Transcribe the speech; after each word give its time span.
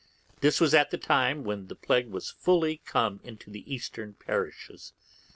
This 0.39 0.59
was 0.59 0.73
at 0.73 0.89
that 0.89 1.03
time 1.03 1.43
when 1.43 1.67
the 1.67 1.75
plague 1.75 2.07
was 2.09 2.31
fully 2.31 2.77
come 2.85 3.19
into 3.23 3.51
the 3.51 3.71
eastern 3.71 4.15
parishes. 4.15 4.93